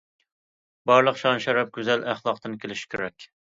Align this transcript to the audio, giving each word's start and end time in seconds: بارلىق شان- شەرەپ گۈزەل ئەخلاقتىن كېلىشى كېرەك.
بارلىق 0.93 1.21
شان- 1.23 1.43
شەرەپ 1.47 1.71
گۈزەل 1.77 2.09
ئەخلاقتىن 2.11 2.61
كېلىشى 2.65 2.95
كېرەك. 2.95 3.33